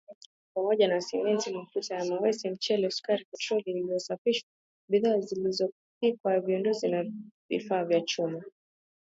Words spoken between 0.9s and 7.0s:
Simenti, mafuta ya mawese, mchele, sukari, petroli iliyosafishwa, bidhaa zilizopikwa, vipodozi